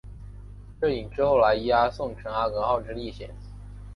[0.81, 3.29] 这引致后来伊阿宋乘阿格号之历险。